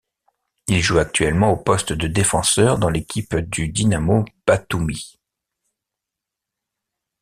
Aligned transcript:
Il 0.65 0.81
joue 0.81 0.97
actuellement 0.97 1.51
au 1.51 1.57
poste 1.57 1.93
de 1.93 2.07
défenseur 2.07 2.79
dans 2.79 2.89
l'équipe 2.89 3.35
du 3.35 3.67
Dinamo 3.67 4.25
Batoumi. 4.47 5.19